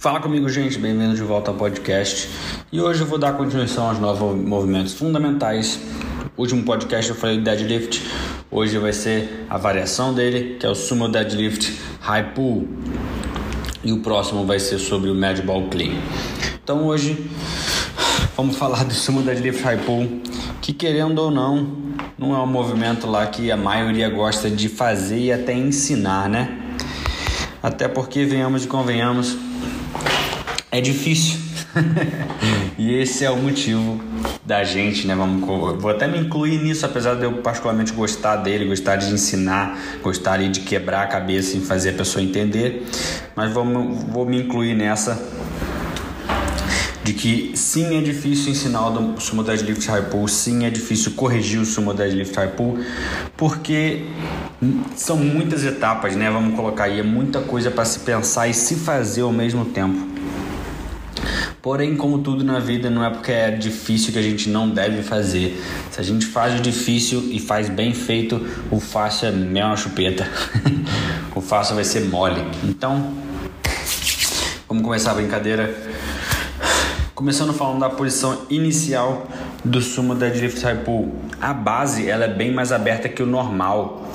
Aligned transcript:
Fala 0.00 0.20
comigo, 0.20 0.48
gente. 0.48 0.78
Bem-vindo 0.78 1.16
de 1.16 1.24
volta 1.24 1.50
ao 1.50 1.56
podcast. 1.56 2.30
E 2.70 2.80
hoje 2.80 3.00
eu 3.00 3.06
vou 3.06 3.18
dar 3.18 3.32
continuação 3.32 3.88
aos 3.88 3.98
novos 3.98 4.40
movimentos 4.40 4.94
fundamentais. 4.94 5.80
No 6.36 6.44
último 6.44 6.62
podcast 6.62 7.10
eu 7.10 7.16
falei 7.16 7.38
do 7.38 7.42
deadlift. 7.42 8.08
Hoje 8.48 8.78
vai 8.78 8.92
ser 8.92 9.44
a 9.50 9.58
variação 9.58 10.14
dele, 10.14 10.56
que 10.56 10.64
é 10.64 10.68
o 10.68 10.74
sumo 10.76 11.08
deadlift 11.08 11.76
high 12.00 12.32
pull. 12.32 12.68
E 13.82 13.92
o 13.92 13.98
próximo 13.98 14.46
vai 14.46 14.60
ser 14.60 14.78
sobre 14.78 15.10
o 15.10 15.16
mad 15.16 15.40
ball 15.40 15.68
clean. 15.68 15.96
Então 16.62 16.86
hoje 16.86 17.28
vamos 18.36 18.54
falar 18.54 18.84
do 18.84 18.94
sumo 18.94 19.20
deadlift 19.22 19.64
high 19.64 19.78
pull, 19.78 20.22
que 20.62 20.72
querendo 20.72 21.18
ou 21.18 21.30
não, 21.32 21.76
não 22.16 22.36
é 22.36 22.38
um 22.38 22.46
movimento 22.46 23.08
lá 23.08 23.26
que 23.26 23.50
a 23.50 23.56
maioria 23.56 24.08
gosta 24.08 24.48
de 24.48 24.68
fazer 24.68 25.18
e 25.18 25.32
até 25.32 25.52
ensinar, 25.54 26.28
né? 26.28 26.56
Até 27.60 27.88
porque 27.88 28.24
venhamos 28.24 28.64
e 28.64 28.68
convenhamos, 28.68 29.36
é 30.70 30.80
difícil. 30.80 31.38
e 32.78 32.94
esse 32.94 33.24
é 33.24 33.30
o 33.30 33.36
motivo 33.36 34.00
da 34.44 34.64
gente, 34.64 35.06
né? 35.06 35.14
Vamos, 35.14 35.40
vou 35.80 35.90
até 35.90 36.06
me 36.06 36.18
incluir 36.18 36.58
nisso, 36.58 36.84
apesar 36.84 37.14
de 37.14 37.24
eu 37.24 37.32
particularmente 37.34 37.92
gostar 37.92 38.36
dele, 38.36 38.66
gostar 38.66 38.96
de 38.96 39.12
ensinar, 39.12 39.78
gostar 40.02 40.38
de 40.38 40.60
quebrar 40.60 41.02
a 41.02 41.06
cabeça 41.06 41.56
e 41.56 41.60
fazer 41.60 41.90
a 41.90 41.92
pessoa 41.94 42.22
entender. 42.22 42.86
Mas 43.34 43.52
vamos, 43.52 44.04
vou 44.04 44.26
me 44.26 44.40
incluir 44.40 44.74
nessa 44.74 45.20
de 47.08 47.14
que 47.14 47.52
sim 47.54 47.96
é 47.96 48.02
difícil 48.02 48.52
ensinar 48.52 48.86
o 48.90 49.18
sumo 49.18 49.42
deadlift 49.42 49.86
high 49.88 50.10
pull, 50.10 50.28
sim 50.28 50.66
é 50.66 50.70
difícil 50.70 51.12
corrigir 51.12 51.58
o 51.58 51.64
sumo 51.64 51.94
deadlift 51.94 52.36
high 52.36 52.48
pull, 52.48 52.78
porque 53.34 54.04
são 54.94 55.16
muitas 55.16 55.64
etapas, 55.64 56.14
né? 56.14 56.30
Vamos 56.30 56.54
colocar 56.54 56.84
aí, 56.84 57.00
é 57.00 57.02
muita 57.02 57.40
coisa 57.40 57.70
para 57.70 57.86
se 57.86 58.00
pensar 58.00 58.46
e 58.48 58.52
se 58.52 58.74
fazer 58.74 59.22
ao 59.22 59.32
mesmo 59.32 59.64
tempo. 59.64 60.17
Porém, 61.60 61.96
como 61.96 62.18
tudo 62.18 62.44
na 62.44 62.60
vida, 62.60 62.88
não 62.88 63.04
é 63.04 63.10
porque 63.10 63.32
é 63.32 63.50
difícil 63.50 64.12
que 64.12 64.18
a 64.18 64.22
gente 64.22 64.48
não 64.48 64.70
deve 64.70 65.02
fazer. 65.02 65.60
Se 65.90 66.00
a 66.00 66.04
gente 66.04 66.24
faz 66.24 66.58
o 66.58 66.62
difícil 66.62 67.28
e 67.32 67.40
faz 67.40 67.68
bem 67.68 67.92
feito, 67.92 68.46
o 68.70 68.78
fácil 68.78 69.28
é 69.28 69.32
mel 69.32 69.66
uma 69.66 69.76
chupeta. 69.76 70.26
o 71.34 71.40
fácil 71.40 71.74
vai 71.74 71.84
ser 71.84 72.04
mole. 72.04 72.40
Então, 72.62 73.12
vamos 74.68 74.84
começar 74.84 75.10
a 75.10 75.14
brincadeira. 75.14 75.74
Começando 77.12 77.52
falando 77.52 77.80
da 77.80 77.90
posição 77.90 78.46
inicial 78.48 79.26
do 79.64 79.82
sumo 79.82 80.14
deadlift 80.14 80.62
high 80.62 80.84
pull. 80.84 81.12
A 81.40 81.52
base 81.52 82.08
ela 82.08 82.26
é 82.26 82.32
bem 82.32 82.52
mais 82.52 82.70
aberta 82.70 83.08
que 83.08 83.20
o 83.20 83.26
normal. 83.26 84.06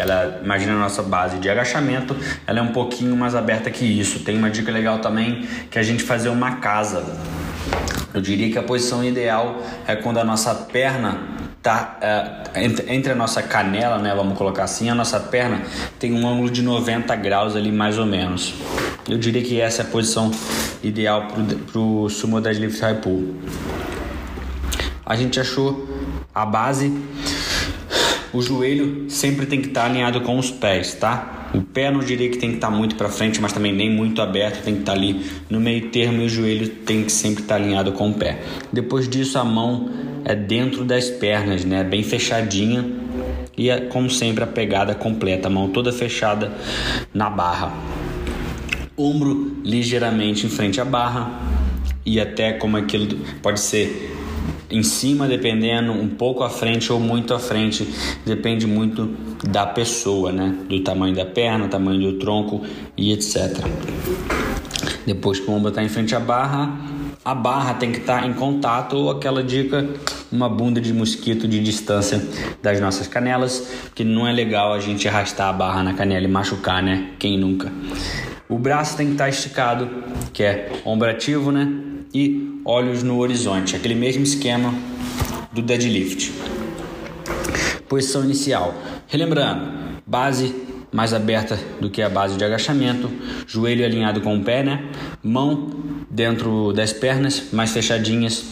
Ela, 0.00 0.40
imagina 0.42 0.72
a 0.72 0.78
nossa 0.78 1.02
base 1.02 1.38
de 1.38 1.48
agachamento, 1.48 2.16
ela 2.46 2.58
é 2.58 2.62
um 2.62 2.72
pouquinho 2.72 3.16
mais 3.16 3.34
aberta 3.34 3.70
que 3.70 3.84
isso. 3.84 4.20
Tem 4.20 4.36
uma 4.36 4.50
dica 4.50 4.72
legal 4.72 4.98
também 4.98 5.46
que 5.70 5.78
é 5.78 5.80
a 5.80 5.84
gente 5.84 6.02
fazer 6.02 6.28
uma 6.28 6.56
casa. 6.56 7.04
Eu 8.12 8.20
diria 8.20 8.50
que 8.50 8.58
a 8.58 8.62
posição 8.62 9.04
ideal 9.04 9.62
é 9.86 9.94
quando 9.94 10.18
a 10.18 10.24
nossa 10.24 10.54
perna 10.54 11.18
tá 11.62 11.98
é, 12.00 12.64
entre, 12.88 13.12
a 13.12 13.14
nossa 13.14 13.42
canela, 13.42 13.98
né, 13.98 14.14
vamos 14.14 14.36
colocar 14.36 14.64
assim, 14.64 14.88
a 14.88 14.94
nossa 14.94 15.20
perna 15.20 15.62
tem 15.98 16.12
um 16.12 16.26
ângulo 16.26 16.50
de 16.50 16.62
90 16.62 17.14
graus 17.16 17.54
ali 17.54 17.70
mais 17.70 17.98
ou 17.98 18.06
menos. 18.06 18.54
Eu 19.08 19.18
diria 19.18 19.42
que 19.42 19.60
essa 19.60 19.82
é 19.82 19.84
a 19.84 19.88
posição 19.88 20.30
ideal 20.82 21.28
para 21.70 21.80
o 21.80 22.08
sumo 22.08 22.40
deadlift 22.40 22.80
high 22.80 22.94
pull. 22.94 23.36
A 25.04 25.16
gente 25.16 25.38
achou 25.38 25.88
a 26.34 26.46
base 26.46 26.92
o 28.32 28.40
joelho 28.40 29.10
sempre 29.10 29.46
tem 29.46 29.60
que 29.60 29.68
estar 29.68 29.82
tá 29.82 29.86
alinhado 29.86 30.20
com 30.20 30.38
os 30.38 30.50
pés, 30.50 30.94
tá? 30.94 31.50
O 31.52 31.62
pé 31.62 31.90
não 31.90 32.00
diria 32.00 32.28
que 32.30 32.38
tem 32.38 32.50
que 32.50 32.56
estar 32.56 32.70
tá 32.70 32.76
muito 32.76 32.94
para 32.94 33.08
frente, 33.08 33.40
mas 33.40 33.52
também 33.52 33.72
nem 33.72 33.90
muito 33.90 34.22
aberto, 34.22 34.62
tem 34.62 34.74
que 34.74 34.80
estar 34.80 34.92
tá 34.92 34.98
ali 34.98 35.24
no 35.48 35.60
meio 35.60 35.88
termo 35.88 36.22
e 36.22 36.26
o 36.26 36.28
joelho 36.28 36.68
tem 36.68 37.02
que 37.02 37.10
sempre 37.10 37.42
estar 37.42 37.56
tá 37.56 37.60
alinhado 37.60 37.92
com 37.92 38.10
o 38.10 38.14
pé. 38.14 38.40
Depois 38.72 39.08
disso, 39.08 39.38
a 39.38 39.44
mão 39.44 39.90
é 40.24 40.34
dentro 40.34 40.84
das 40.84 41.10
pernas, 41.10 41.64
né? 41.64 41.82
Bem 41.82 42.02
fechadinha 42.02 42.84
e 43.56 43.68
é, 43.68 43.80
como 43.80 44.08
sempre 44.08 44.44
a 44.44 44.46
pegada 44.46 44.94
completa, 44.94 45.48
a 45.48 45.50
mão 45.50 45.68
toda 45.68 45.92
fechada 45.92 46.52
na 47.12 47.28
barra. 47.28 47.72
Ombro 48.96 49.56
ligeiramente 49.64 50.46
em 50.46 50.48
frente 50.48 50.80
à 50.80 50.84
barra 50.84 51.40
e 52.06 52.20
até 52.20 52.52
como 52.52 52.76
aquilo 52.76 53.06
pode 53.42 53.60
ser 53.60 54.19
em 54.70 54.82
cima, 54.82 55.26
dependendo 55.26 55.92
um 55.92 56.08
pouco 56.08 56.42
à 56.42 56.50
frente 56.50 56.92
ou 56.92 57.00
muito 57.00 57.34
à 57.34 57.38
frente, 57.38 57.88
depende 58.24 58.66
muito 58.66 59.10
da 59.48 59.66
pessoa, 59.66 60.30
né? 60.30 60.54
Do 60.68 60.80
tamanho 60.80 61.14
da 61.14 61.24
perna, 61.24 61.68
tamanho 61.68 62.00
do 62.00 62.18
tronco 62.18 62.62
e 62.96 63.12
etc. 63.12 63.58
Depois 65.04 65.40
que 65.40 65.50
o 65.50 65.54
ombro 65.54 65.70
está 65.70 65.82
em 65.82 65.88
frente 65.88 66.14
à 66.14 66.20
barra, 66.20 66.78
a 67.24 67.34
barra 67.34 67.74
tem 67.74 67.90
que 67.90 67.98
estar 67.98 68.22
tá 68.22 68.26
em 68.26 68.32
contato 68.32 68.96
ou 68.96 69.10
aquela 69.10 69.42
dica, 69.42 69.88
uma 70.30 70.48
bunda 70.48 70.80
de 70.80 70.92
mosquito 70.92 71.48
de 71.48 71.60
distância 71.60 72.22
das 72.62 72.80
nossas 72.80 73.08
canelas, 73.08 73.68
que 73.94 74.04
não 74.04 74.26
é 74.26 74.32
legal 74.32 74.72
a 74.72 74.78
gente 74.78 75.08
arrastar 75.08 75.48
a 75.48 75.52
barra 75.52 75.82
na 75.82 75.94
canela 75.94 76.24
e 76.24 76.28
machucar, 76.28 76.82
né? 76.82 77.10
Quem 77.18 77.38
nunca? 77.38 77.72
O 78.48 78.58
braço 78.58 78.96
tem 78.96 79.06
que 79.06 79.12
estar 79.12 79.24
tá 79.24 79.30
esticado, 79.30 79.88
que 80.32 80.42
é 80.42 80.72
ombro 80.84 81.08
ativo, 81.08 81.50
né? 81.50 81.89
E 82.12 82.60
olhos 82.64 83.02
no 83.02 83.18
horizonte, 83.18 83.76
aquele 83.76 83.94
mesmo 83.94 84.22
esquema 84.22 84.74
do 85.52 85.62
deadlift. 85.62 86.32
Posição 87.88 88.24
inicial. 88.24 88.74
Relembrando, 89.06 89.70
base 90.06 90.54
mais 90.92 91.14
aberta 91.14 91.58
do 91.80 91.88
que 91.88 92.02
a 92.02 92.08
base 92.08 92.36
de 92.36 92.44
agachamento, 92.44 93.10
joelho 93.46 93.84
alinhado 93.84 94.20
com 94.20 94.36
o 94.36 94.42
pé, 94.42 94.62
né? 94.62 94.90
Mão 95.22 95.70
dentro 96.10 96.72
das 96.72 96.92
pernas, 96.92 97.52
mais 97.52 97.70
fechadinhas, 97.70 98.44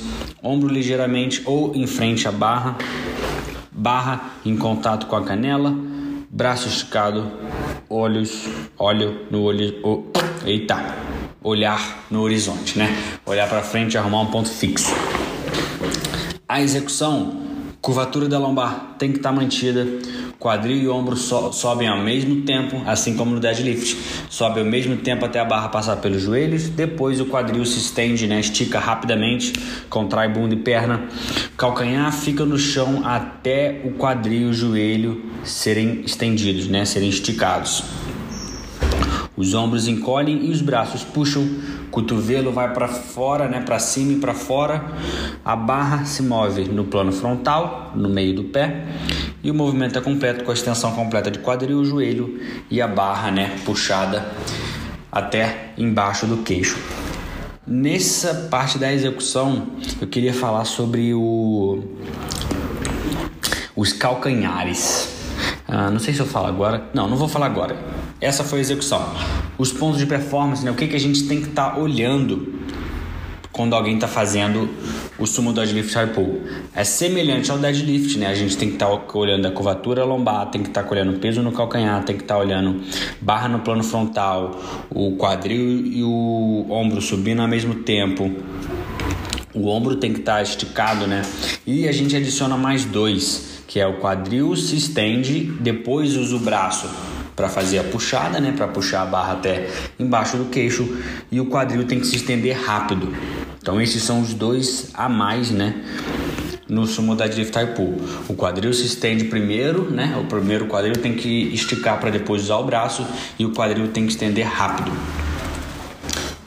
ombro 0.43 0.69
ligeiramente 0.69 1.43
ou 1.45 1.75
em 1.75 1.87
frente 1.87 2.29
à 2.29 2.33
barra, 2.33 2.79
barra 3.73 4.35
em 4.47 4.57
contato 4.57 5.07
com 5.07 5.17
a 5.17 5.25
canela, 5.25 5.75
braço 6.31 6.69
esticado, 6.69 7.29
olhos, 7.91 8.47
olho 8.79 9.27
no 9.31 9.43
olho, 9.43 9.75
oh, 9.83 10.05
eita, 10.47 10.77
olhar 11.43 12.07
no 12.11 12.23
horizonte, 12.23 12.79
né? 12.79 12.95
Olhar 13.25 13.49
para 13.49 13.63
frente 13.63 13.95
e 13.95 13.99
arrumar 13.99 14.21
um 14.21 14.27
ponto 14.27 14.49
fixo. 14.49 14.93
A 16.49 16.61
execução, 16.61 17.43
curvatura 17.81 18.29
da 18.29 18.39
lombar 18.39 18.97
tem 18.99 19.13
que 19.13 19.19
estar 19.19 19.31
tá 19.31 19.35
mantida, 19.35 19.87
quadril 20.39 20.77
e 20.77 20.89
ombro 20.89 21.17
so, 21.17 21.53
sobem 21.53 21.89
ao 21.89 22.03
mesmo 22.03 22.43
tempo, 22.43 22.81
assim 22.87 23.17
como 23.17 23.33
no 23.33 23.41
deadlift. 23.41 23.97
Sobe 24.31 24.61
ao 24.61 24.67
mesmo 24.67 24.97
tempo 24.97 25.25
até 25.25 25.41
a 25.41 25.45
barra 25.45 25.69
passar 25.69 25.97
pelos 25.97 26.23
joelhos, 26.23 26.69
depois 26.69 27.21
o 27.21 27.27
quadril 27.27 27.65
se 27.65 27.79
estende, 27.79 28.27
né? 28.27 28.41
estica 28.41 28.79
rapidamente, 28.79 29.53
contrai 29.91 30.29
bunda 30.29 30.55
e 30.55 30.59
perna. 30.59 31.09
Calcanhar 31.57 32.13
fica 32.13 32.45
no 32.45 32.59
chão 32.59 33.03
até 33.05 33.81
o 33.85 33.93
quadril 33.93 34.49
e 34.49 34.51
o 34.51 34.53
joelho 34.53 35.25
serem 35.45 36.03
estendidos, 36.03 36.69
né? 36.69 36.85
serem 36.85 37.09
esticados. 37.09 37.83
Os 39.39 39.55
ombros 39.55 39.87
encolhem 39.87 40.47
e 40.47 40.51
os 40.51 40.61
braços 40.61 41.05
puxam, 41.05 41.49
cotovelo 41.93 42.51
vai 42.51 42.75
para 42.75 42.89
fora, 42.89 43.47
né, 43.47 43.61
para 43.61 43.79
cima 43.79 44.15
e 44.15 44.17
para 44.17 44.35
fora. 44.35 44.85
A 45.45 45.55
barra 45.55 46.05
se 46.05 46.25
move 46.25 46.65
no 46.65 46.83
plano 46.83 47.13
frontal, 47.13 47.93
no 47.95 48.09
meio 48.09 48.35
do 48.35 48.45
pé, 48.45 48.85
e 49.41 49.49
o 49.49 49.55
movimento 49.55 49.97
é 49.97 50.03
completo 50.03 50.43
com 50.43 50.51
a 50.51 50.55
extensão 50.55 50.91
completa 50.91 51.31
de 51.31 51.39
quadril, 51.39 51.85
joelho 51.85 52.41
e 52.69 52.83
a 52.83 52.89
barra, 52.89 53.31
né, 53.31 53.57
puxada 53.65 54.27
até 55.13 55.73
embaixo 55.79 56.27
do 56.27 56.39
queixo. 56.39 56.77
Nessa 57.65 58.49
parte 58.51 58.77
da 58.77 58.93
execução, 58.93 59.69
eu 60.01 60.09
queria 60.09 60.35
falar 60.35 60.65
sobre 60.65 61.15
o 61.15 61.85
os 63.77 63.93
calcanhares. 63.93 65.17
Ah, 65.69 65.89
não 65.89 66.01
sei 66.01 66.13
se 66.13 66.19
eu 66.19 66.27
falo 66.27 66.49
agora. 66.49 66.89
Não, 66.93 67.09
não 67.09 67.17
vou 67.17 67.29
falar 67.29 67.47
agora. 67.47 67.77
Essa 68.21 68.43
foi 68.43 68.59
a 68.59 68.63
execução. 68.63 69.01
Os 69.57 69.73
pontos 69.73 69.99
de 69.99 70.07
performance, 70.07 70.65
né? 70.65 70.73
o 70.73 70.75
que, 70.75 70.89
que 70.89 70.97
a 70.97 71.01
gente 71.01 71.29
tem 71.29 71.41
que 71.41 71.49
estar 71.51 71.71
tá 71.71 71.79
olhando 71.79 72.53
quando 73.53 73.75
alguém 73.75 73.95
está 73.95 74.09
fazendo 74.09 74.69
o 75.19 75.27
sumo 75.27 75.53
deadlift 75.53 75.95
high 75.95 76.09
pull. 76.09 76.43
É 76.75 76.83
semelhante 76.83 77.51
ao 77.51 77.59
deadlift, 77.59 78.19
né? 78.19 78.27
A 78.27 78.35
gente 78.35 78.57
tem 78.57 78.69
que 78.69 78.75
estar 78.75 78.87
tá 78.87 79.19
olhando 79.19 79.47
a 79.47 79.51
curvatura 79.53 80.05
lombar, 80.05 80.47
tem 80.47 80.63
que 80.63 80.69
estar 80.69 80.83
tá 80.83 80.91
olhando 80.91 81.19
peso 81.19 81.43
no 81.43 81.53
calcanhar, 81.53 82.05
tem 82.05 82.17
que 82.17 82.23
estar 82.23 82.35
tá 82.35 82.41
olhando 82.41 82.81
barra 83.21 83.49
no 83.49 83.61
plano 83.61 83.83
frontal, 83.83 84.61
o 84.91 85.17
quadril 85.17 85.87
e 85.87 86.03
o 86.03 86.67
ombro 86.71 87.01
subindo 87.01 87.41
ao 87.41 87.49
mesmo 87.49 87.77
tempo. 87.77 88.33
O 89.55 89.69
ombro 89.69 89.97
tem 89.97 90.13
que 90.13 90.21
estar 90.21 90.37
tá 90.37 90.43
esticado, 90.43 91.07
né? 91.07 91.23
E 91.65 91.89
a 91.89 91.93
gente 91.93 92.15
adiciona 92.17 92.57
mais 92.57 92.85
dois, 92.85 93.63
que 93.67 93.81
é 93.81 93.87
o 93.87 93.95
quadril 93.95 94.55
se 94.57 94.77
estende, 94.77 95.53
depois 95.61 96.17
usa 96.17 96.37
o 96.37 96.41
braço 96.41 96.89
para 97.39 97.49
fazer 97.49 97.79
a 97.79 97.85
puxada, 97.85 98.41
né, 98.41 98.51
para 98.51 98.67
puxar 98.67 99.03
a 99.03 99.07
barra 99.07 99.35
até 99.35 99.71
embaixo 99.97 100.37
do 100.37 100.47
queixo 100.47 100.99
e 101.31 101.41
o 101.41 101.47
quadril 101.47 101.85
tem 101.85 102.01
que 102.01 102.07
se 102.09 102.17
estender 102.17 102.61
rápido. 102.61 103.15
Então 103.63 103.81
esses 103.81 104.03
são 104.03 104.21
os 104.21 104.35
dois 104.35 104.91
a 104.93 105.09
mais, 105.09 105.53
né, 105.53 105.81
no 106.69 106.85
sumo 106.85 107.15
da 107.15 107.27
high 107.27 107.75
pull. 107.77 107.95
O 108.29 108.35
quadril 108.35 108.73
se 108.73 108.87
estende 108.87 109.25
primeiro, 109.27 109.89
né? 109.89 110.21
O 110.21 110.25
primeiro 110.25 110.67
quadril 110.67 110.97
tem 110.97 111.15
que 111.15 111.55
esticar 111.55 112.01
para 112.01 112.11
depois 112.11 112.43
usar 112.43 112.57
o 112.57 112.65
braço 112.65 113.07
e 113.39 113.47
o 113.47 113.53
quadril 113.53 113.87
tem 113.89 114.05
que 114.05 114.11
estender 114.11 114.45
rápido. 114.45 114.91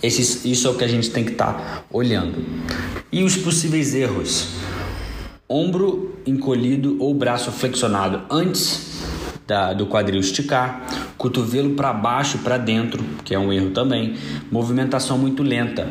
Esses, 0.03 0.43
isso 0.43 0.67
é 0.67 0.71
o 0.71 0.75
que 0.75 0.83
a 0.83 0.87
gente 0.89 1.09
tem 1.09 1.23
que 1.23 1.31
estar 1.31 1.53
tá 1.53 1.83
olhando. 1.89 2.43
E 3.11 3.23
os 3.23 3.37
possíveis 3.37 3.95
erros: 3.95 4.49
ombro 5.47 6.17
encolhido 6.25 6.97
ou 6.99 7.13
braço 7.13 7.49
flexionado 7.51 8.23
antes 8.29 8.90
da, 9.51 9.73
do 9.73 9.85
quadril 9.85 10.21
esticar, 10.21 10.81
cotovelo 11.17 11.71
para 11.71 11.91
baixo 11.91 12.37
e 12.37 12.39
para 12.39 12.57
dentro, 12.57 13.03
que 13.25 13.35
é 13.35 13.37
um 13.37 13.51
erro 13.51 13.71
também, 13.71 14.15
movimentação 14.49 15.17
muito 15.17 15.43
lenta. 15.43 15.85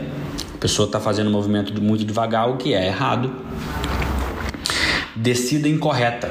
A 0.54 0.58
pessoa 0.58 0.86
está 0.86 0.98
fazendo 0.98 1.30
movimento 1.30 1.78
muito 1.78 2.02
devagar, 2.02 2.48
o 2.48 2.56
que 2.56 2.72
é 2.72 2.86
errado. 2.86 3.30
Descida 5.14 5.68
incorreta. 5.68 6.30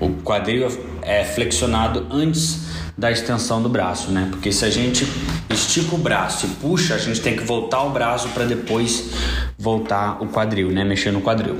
O 0.00 0.08
quadril 0.22 0.68
é 1.02 1.22
flexionado 1.22 2.06
antes 2.10 2.69
da 3.00 3.10
extensão 3.10 3.62
do 3.62 3.68
braço, 3.70 4.10
né? 4.10 4.28
Porque 4.30 4.52
se 4.52 4.62
a 4.62 4.70
gente 4.70 5.06
estica 5.48 5.94
o 5.94 5.98
braço 5.98 6.44
e 6.44 6.50
puxa, 6.50 6.94
a 6.94 6.98
gente 6.98 7.18
tem 7.22 7.34
que 7.34 7.42
voltar 7.42 7.82
o 7.82 7.90
braço 7.90 8.28
para 8.28 8.44
depois 8.44 9.10
voltar 9.58 10.22
o 10.22 10.26
quadril, 10.26 10.70
né? 10.70 10.84
Mexer 10.84 11.10
no 11.10 11.22
quadril. 11.22 11.56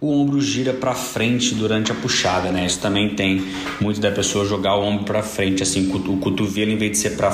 O 0.00 0.10
ombro 0.10 0.40
gira 0.40 0.72
para 0.72 0.94
frente 0.94 1.54
durante 1.54 1.92
a 1.92 1.94
puxada, 1.94 2.50
né? 2.50 2.64
Isso 2.64 2.80
também 2.80 3.10
tem 3.10 3.46
muito 3.78 4.00
da 4.00 4.10
pessoa 4.10 4.46
jogar 4.46 4.76
o 4.76 4.82
ombro 4.82 5.04
para 5.04 5.22
frente, 5.22 5.62
assim, 5.62 5.92
o 5.92 6.16
cotovelo 6.16 6.70
em 6.70 6.78
vez 6.78 6.92
de 6.92 6.98
ser 6.98 7.16
para 7.16 7.30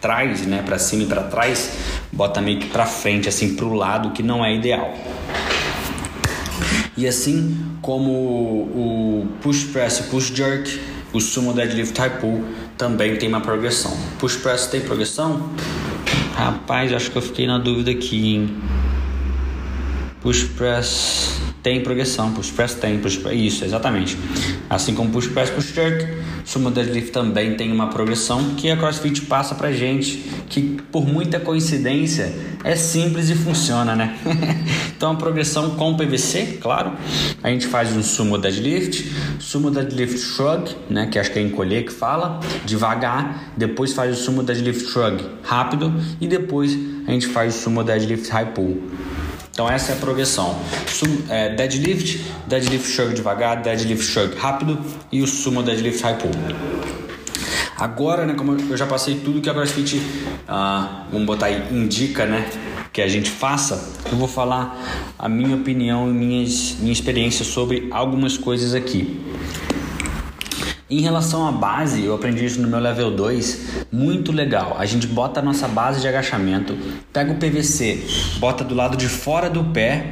trás, 0.00 0.44
né? 0.44 0.60
Para 0.66 0.80
cima 0.80 1.04
e 1.04 1.06
para 1.06 1.22
trás, 1.22 1.70
bota 2.12 2.40
meio 2.40 2.58
que 2.58 2.66
para 2.66 2.86
frente, 2.86 3.28
assim, 3.28 3.54
para 3.54 3.66
o 3.66 3.74
lado, 3.74 4.10
que 4.10 4.22
não 4.22 4.44
é 4.44 4.52
ideal. 4.52 4.92
E 6.96 7.06
assim 7.06 7.56
como 7.80 8.10
o 8.10 9.28
push 9.40 9.62
press 9.62 10.00
e 10.00 10.02
push 10.04 10.32
jerk, 10.34 10.97
o 11.12 11.20
sumo 11.20 11.52
deadlift 11.52 11.98
pull 12.20 12.44
também 12.76 13.16
tem 13.16 13.28
uma 13.28 13.40
progressão. 13.40 13.96
Push 14.18 14.36
press 14.36 14.66
tem 14.66 14.80
progressão? 14.80 15.50
Rapaz, 16.34 16.92
acho 16.92 17.10
que 17.10 17.18
eu 17.18 17.22
fiquei 17.22 17.46
na 17.46 17.58
dúvida 17.58 17.90
aqui, 17.90 18.34
hein? 18.34 18.56
Push 20.20 20.44
press 20.56 21.40
tem 21.62 21.82
progressão, 21.82 22.32
push 22.32 22.50
press 22.50 22.74
tem, 22.74 22.98
push 22.98 23.16
press, 23.16 23.36
isso, 23.36 23.64
exatamente. 23.64 24.16
Assim 24.70 24.94
como 24.94 25.10
push 25.10 25.28
press, 25.28 25.50
push 25.50 25.74
jerk, 25.74 26.06
sumo 26.48 26.70
deadlift 26.70 27.12
também 27.12 27.56
tem 27.56 27.70
uma 27.70 27.88
progressão 27.88 28.54
que 28.56 28.70
a 28.70 28.76
CrossFit 28.76 29.20
passa 29.26 29.54
pra 29.54 29.70
gente, 29.70 30.16
que 30.48 30.80
por 30.90 31.06
muita 31.06 31.38
coincidência 31.38 32.34
é 32.64 32.74
simples 32.74 33.28
e 33.28 33.34
funciona, 33.34 33.94
né? 33.94 34.16
então 34.96 35.12
a 35.12 35.14
progressão 35.14 35.76
com 35.76 35.94
PVC, 35.94 36.58
claro, 36.58 36.92
a 37.42 37.50
gente 37.50 37.66
faz 37.66 37.94
um 37.94 38.02
sumo 38.02 38.38
deadlift, 38.38 39.12
sumo 39.38 39.70
deadlift 39.70 40.18
shrug, 40.18 40.74
né, 40.88 41.06
que 41.06 41.18
acho 41.18 41.30
que 41.30 41.38
é 41.38 41.42
encolher 41.42 41.84
que 41.84 41.92
fala, 41.92 42.40
devagar, 42.64 43.52
depois 43.54 43.92
faz 43.92 44.18
o 44.18 44.22
sumo 44.22 44.42
deadlift 44.42 44.90
shrug 44.90 45.22
rápido 45.42 45.92
e 46.18 46.26
depois 46.26 46.74
a 47.06 47.10
gente 47.10 47.26
faz 47.26 47.56
o 47.56 47.58
sumo 47.58 47.84
deadlift 47.84 48.30
high 48.30 48.52
pull. 48.54 48.82
Então 49.58 49.68
essa 49.68 49.90
é 49.90 49.96
a 49.96 49.98
progressão. 49.98 50.56
Sum, 50.86 51.24
é, 51.28 51.52
deadlift, 51.52 52.24
deadlift 52.46 52.88
shrug 52.92 53.12
devagar, 53.12 53.60
deadlift 53.60 54.04
shrug 54.04 54.36
rápido 54.36 54.78
e 55.10 55.20
o 55.20 55.26
sumo 55.26 55.64
deadlift 55.64 56.00
high 56.00 56.16
pull. 56.16 56.30
Agora, 57.76 58.24
né, 58.24 58.34
como 58.34 58.52
eu 58.52 58.76
já 58.76 58.86
passei 58.86 59.16
tudo 59.16 59.40
que 59.40 59.50
a 59.50 59.52
CrossFit, 59.52 60.00
ah, 60.46 61.06
vamos 61.10 61.26
botar 61.26 61.46
aí, 61.46 61.60
indica, 61.72 62.24
né, 62.24 62.48
que 62.92 63.02
a 63.02 63.08
gente 63.08 63.30
faça, 63.30 63.94
eu 64.08 64.16
vou 64.16 64.28
falar 64.28 64.78
a 65.18 65.28
minha 65.28 65.56
opinião 65.56 66.08
e 66.08 66.12
minhas, 66.12 66.76
minha 66.78 66.92
experiência 66.92 67.44
sobre 67.44 67.88
algumas 67.90 68.38
coisas 68.38 68.74
aqui. 68.74 69.20
Em 70.90 71.02
relação 71.02 71.46
à 71.46 71.52
base, 71.52 72.02
eu 72.02 72.14
aprendi 72.14 72.46
isso 72.46 72.62
no 72.62 72.66
meu 72.66 72.78
level 72.78 73.10
2, 73.10 73.86
muito 73.92 74.32
legal. 74.32 74.74
A 74.78 74.86
gente 74.86 75.06
bota 75.06 75.40
a 75.40 75.42
nossa 75.42 75.68
base 75.68 76.00
de 76.00 76.08
agachamento, 76.08 76.78
pega 77.12 77.30
o 77.30 77.34
PVC, 77.34 78.06
bota 78.38 78.64
do 78.64 78.74
lado 78.74 78.96
de 78.96 79.06
fora 79.06 79.50
do 79.50 79.64
pé, 79.64 80.06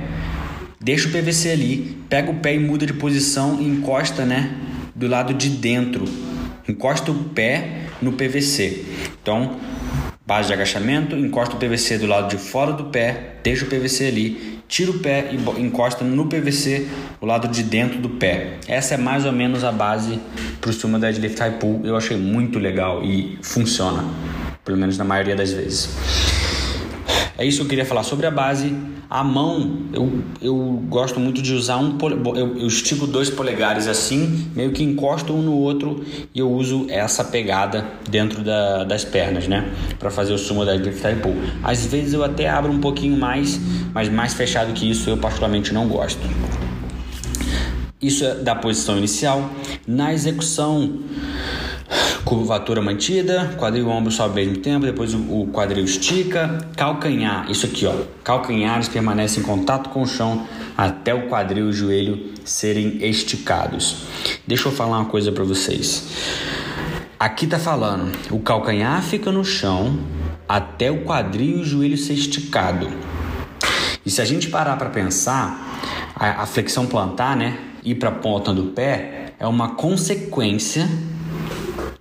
deixa 0.78 1.08
o 1.08 1.10
PVC 1.10 1.50
ali, 1.50 1.98
pega 2.10 2.30
o 2.30 2.34
pé 2.40 2.56
e 2.56 2.58
muda 2.58 2.84
de 2.84 2.92
posição 2.92 3.58
e 3.58 3.64
encosta, 3.66 4.26
né, 4.26 4.54
do 4.94 5.08
lado 5.08 5.32
de 5.32 5.48
dentro. 5.48 6.04
Encosta 6.68 7.10
o 7.10 7.24
pé 7.24 7.86
no 8.02 8.12
PVC. 8.12 8.84
Então, 9.22 9.56
base 10.26 10.48
de 10.48 10.54
agachamento, 10.54 11.16
encosta 11.16 11.54
o 11.54 11.58
PVC 11.58 11.98
do 11.98 12.06
lado 12.06 12.28
de 12.28 12.36
fora 12.36 12.72
do 12.72 12.86
pé, 12.86 13.36
deixa 13.44 13.64
o 13.64 13.68
PVC 13.68 14.06
ali, 14.06 14.60
tira 14.66 14.90
o 14.90 14.98
pé 14.98 15.30
e 15.30 15.60
encosta 15.62 16.04
no 16.04 16.26
PVC 16.26 16.88
o 17.20 17.26
lado 17.26 17.46
de 17.46 17.62
dentro 17.62 18.00
do 18.00 18.08
pé. 18.10 18.58
Essa 18.66 18.94
é 18.94 18.96
mais 18.96 19.24
ou 19.24 19.32
menos 19.32 19.62
a 19.62 19.70
base 19.70 20.18
para 20.60 20.70
o 20.70 20.72
sumo 20.72 20.98
deadlift 20.98 21.38
high 21.38 21.58
pull. 21.58 21.80
Eu 21.84 21.96
achei 21.96 22.16
muito 22.16 22.58
legal 22.58 23.04
e 23.04 23.38
funciona, 23.40 24.04
pelo 24.64 24.76
menos 24.76 24.98
na 24.98 25.04
maioria 25.04 25.36
das 25.36 25.52
vezes. 25.52 25.88
É 27.38 27.44
isso 27.44 27.58
que 27.58 27.64
eu 27.64 27.68
queria 27.68 27.84
falar 27.84 28.02
sobre 28.02 28.26
a 28.26 28.30
base. 28.30 28.74
A 29.10 29.22
mão, 29.22 29.82
eu, 29.92 30.22
eu 30.40 30.54
gosto 30.88 31.20
muito 31.20 31.42
de 31.42 31.54
usar 31.54 31.76
um. 31.76 31.96
Eu, 32.34 32.56
eu 32.58 32.66
estico 32.66 33.06
dois 33.06 33.28
polegares 33.28 33.86
assim, 33.86 34.50
meio 34.54 34.72
que 34.72 34.82
encosto 34.82 35.32
um 35.34 35.42
no 35.42 35.52
outro 35.52 36.04
e 36.34 36.38
eu 36.38 36.50
uso 36.50 36.86
essa 36.88 37.22
pegada 37.22 37.86
dentro 38.08 38.42
da, 38.42 38.84
das 38.84 39.04
pernas, 39.04 39.46
né? 39.46 39.70
Para 39.98 40.10
fazer 40.10 40.32
o 40.32 40.38
sumo 40.38 40.64
da 40.64 40.72
high 40.72 41.16
pull. 41.22 41.36
Às 41.62 41.86
vezes 41.86 42.14
eu 42.14 42.24
até 42.24 42.48
abro 42.48 42.72
um 42.72 42.80
pouquinho 42.80 43.16
mais, 43.16 43.60
mas 43.92 44.08
mais 44.08 44.32
fechado 44.32 44.72
que 44.72 44.90
isso 44.90 45.10
eu 45.10 45.18
particularmente 45.18 45.72
não 45.74 45.86
gosto. 45.86 46.20
Isso 48.00 48.24
é 48.24 48.34
da 48.34 48.54
posição 48.54 48.96
inicial. 48.96 49.50
Na 49.86 50.12
execução, 50.12 51.00
curvatura 52.26 52.82
mantida, 52.82 53.54
quadril 53.56 53.86
e 53.86 53.88
ombro 53.88 54.10
sobe 54.10 54.40
ao 54.40 54.46
mesmo 54.46 54.60
tempo, 54.60 54.84
depois 54.84 55.14
o 55.14 55.46
quadril 55.52 55.84
estica, 55.84 56.58
calcanhar, 56.76 57.48
isso 57.48 57.66
aqui 57.66 57.86
ó, 57.86 57.94
calcanhares 58.24 58.88
permanecem 58.88 59.44
em 59.44 59.46
contato 59.46 59.90
com 59.90 60.02
o 60.02 60.06
chão 60.06 60.44
até 60.76 61.14
o 61.14 61.28
quadril 61.28 61.66
e 61.66 61.68
o 61.68 61.72
joelho 61.72 62.32
serem 62.44 62.98
esticados. 63.06 63.98
Deixa 64.44 64.66
eu 64.66 64.72
falar 64.72 64.98
uma 64.98 65.04
coisa 65.04 65.30
para 65.30 65.44
vocês. 65.44 66.08
Aqui 67.18 67.46
tá 67.46 67.60
falando, 67.60 68.10
o 68.32 68.40
calcanhar 68.40 69.00
fica 69.02 69.30
no 69.30 69.44
chão 69.44 69.96
até 70.48 70.90
o 70.90 71.04
quadril 71.04 71.58
e 71.58 71.60
o 71.60 71.64
joelho 71.64 71.96
ser 71.96 72.14
esticado. 72.14 72.88
E 74.04 74.10
se 74.10 74.20
a 74.20 74.24
gente 74.24 74.48
parar 74.48 74.76
para 74.76 74.90
pensar, 74.90 75.80
a, 76.16 76.42
a 76.42 76.46
flexão 76.46 76.86
plantar, 76.86 77.36
né, 77.36 77.56
ir 77.84 77.94
para 77.94 78.08
a 78.08 78.12
ponta 78.12 78.52
do 78.52 78.64
pé 78.64 79.32
é 79.38 79.46
uma 79.46 79.76
consequência 79.76 80.88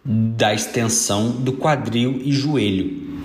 da 0.06 0.54
extensão 0.54 1.32
do 1.32 1.54
quadril 1.54 2.22
e 2.24 2.32
joelho. 2.32 3.16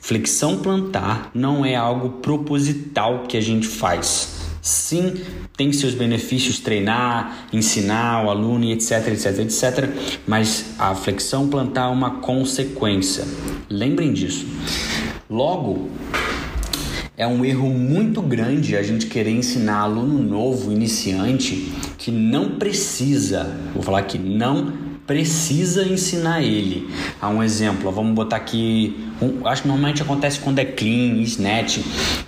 Flexão 0.00 0.58
plantar 0.58 1.30
não 1.34 1.64
é 1.66 1.74
algo 1.74 2.20
proposital 2.20 3.24
que 3.28 3.36
a 3.36 3.40
gente 3.40 3.66
faz. 3.66 4.38
Sim, 4.62 5.14
tem 5.56 5.72
seus 5.72 5.94
benefícios 5.94 6.60
treinar, 6.60 7.48
ensinar 7.52 8.24
o 8.24 8.30
aluno, 8.30 8.64
etc, 8.70 9.08
etc, 9.08 9.38
etc, 9.40 9.90
mas 10.26 10.66
a 10.78 10.94
flexão 10.94 11.48
plantar 11.48 11.88
é 11.88 11.92
uma 11.92 12.20
consequência. 12.20 13.24
Lembrem 13.68 14.12
disso. 14.12 14.46
Logo, 15.28 15.90
é 17.16 17.26
um 17.26 17.44
erro 17.44 17.68
muito 17.68 18.22
grande 18.22 18.76
a 18.76 18.82
gente 18.82 19.06
querer 19.06 19.32
ensinar 19.32 19.80
aluno 19.80 20.22
novo, 20.22 20.70
iniciante, 20.70 21.72
que 21.98 22.10
não 22.10 22.50
precisa, 22.50 23.58
vou 23.74 23.82
falar 23.82 24.02
que 24.02 24.18
não 24.18 24.87
precisa 25.08 25.84
ensinar 25.84 26.42
ele. 26.42 26.94
Há 27.18 27.30
um 27.30 27.42
exemplo, 27.42 27.90
vamos 27.90 28.14
botar 28.14 28.36
aqui, 28.36 29.08
um, 29.22 29.48
acho 29.48 29.62
que 29.62 29.68
normalmente 29.68 30.02
acontece 30.02 30.38
quando 30.38 30.58
é 30.58 30.66
clean, 30.66 31.22
snatch, 31.22 31.78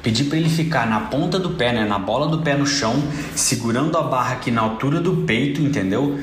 pedir 0.03 0.25
para 0.25 0.39
ele 0.39 0.49
ficar 0.49 0.89
na 0.89 0.99
ponta 1.01 1.39
do 1.39 1.51
pé, 1.51 1.75
né, 1.75 1.85
na 1.85 1.99
bola 1.99 2.27
do 2.27 2.39
pé 2.39 2.57
no 2.57 2.67
chão, 2.67 2.95
segurando 3.37 3.99
a 3.99 4.03
barra 4.03 4.33
aqui 4.33 4.51
na 4.51 4.63
altura 4.63 4.99
do 4.99 5.25
peito, 5.25 5.61
entendeu? 5.61 6.19